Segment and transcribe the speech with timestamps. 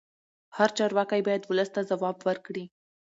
[0.57, 2.65] هر چارواکی باید ولس ته ځواب ورکړي